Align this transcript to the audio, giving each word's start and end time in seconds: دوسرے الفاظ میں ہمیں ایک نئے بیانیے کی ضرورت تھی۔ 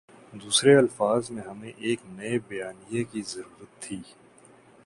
دوسرے 0.33 0.75
الفاظ 0.75 1.29
میں 1.31 1.43
ہمیں 1.43 1.71
ایک 1.77 1.99
نئے 2.09 2.37
بیانیے 2.47 3.03
کی 3.03 3.21
ضرورت 3.21 3.81
تھی۔ 3.81 4.01